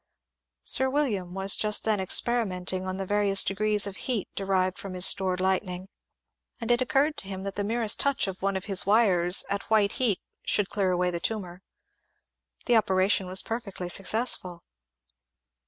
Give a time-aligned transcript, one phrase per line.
[0.63, 5.05] Sir William was just then experimenting on the various degrees of heat derived from his
[5.05, 5.89] stored lightning,
[6.59, 9.69] and it occurred to him that the merest touch of one of his wires at
[9.69, 10.19] white heat
[10.51, 11.61] could clear away the tumour.
[12.65, 14.63] The operation was perfectly successful.